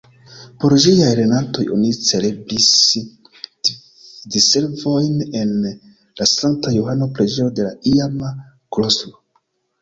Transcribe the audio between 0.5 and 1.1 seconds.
Por ĝiaj